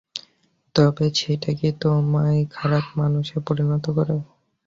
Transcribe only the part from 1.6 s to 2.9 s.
তোমায় খারাপ